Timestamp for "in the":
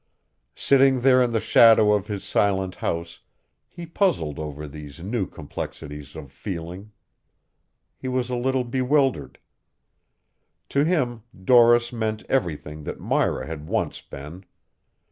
1.21-1.39